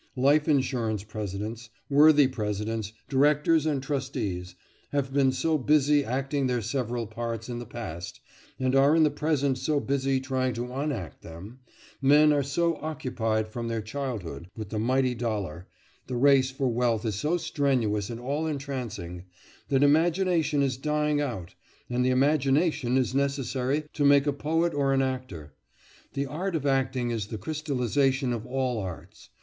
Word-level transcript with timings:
Life 0.17 0.47
insurance 0.47 1.03
presidents 1.03 1.69
worthy 1.87 2.25
presidents, 2.25 2.91
directors, 3.07 3.67
and 3.67 3.83
trustees 3.83 4.55
have 4.89 5.13
been 5.13 5.31
so 5.31 5.59
busy 5.59 6.03
acting 6.03 6.47
their 6.47 6.63
several 6.63 7.05
parts 7.05 7.47
in 7.47 7.59
the 7.59 7.67
past, 7.67 8.19
and 8.59 8.75
are 8.75 8.95
in 8.95 9.03
the 9.03 9.11
present 9.11 9.59
so 9.59 9.79
busy 9.79 10.19
trying 10.19 10.55
to 10.55 10.65
unact 10.65 11.21
them, 11.21 11.59
men 12.01 12.33
are 12.33 12.41
so 12.41 12.77
occupied 12.77 13.47
from 13.49 13.67
their 13.67 13.83
childhood 13.83 14.47
with 14.57 14.69
the 14.69 14.79
mighty 14.79 15.13
dollar, 15.13 15.67
the 16.07 16.17
race 16.17 16.49
for 16.49 16.67
wealth 16.67 17.05
is 17.05 17.13
so 17.13 17.37
strenuous 17.37 18.09
and 18.09 18.19
all 18.19 18.47
entrancing, 18.47 19.25
that 19.69 19.83
imagination 19.83 20.63
is 20.63 20.77
dying 20.77 21.21
out; 21.21 21.53
and 21.91 22.07
imagination 22.07 22.97
is 22.97 23.13
necessary 23.13 23.83
to 23.93 24.03
make 24.03 24.25
a 24.25 24.33
poet 24.33 24.73
or 24.73 24.93
an 24.93 25.01
actor; 25.03 25.53
the 26.13 26.25
art 26.25 26.55
of 26.55 26.65
acting 26.65 27.11
is 27.11 27.27
the 27.27 27.37
crystallisation 27.37 28.33
of 28.33 28.47
all 28.47 28.79
arts. 28.79 29.29